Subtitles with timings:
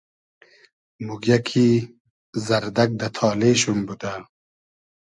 [1.05, 1.67] موگیۂ کی
[2.45, 4.13] زئردئگ دۂ تالې شوم بودۂ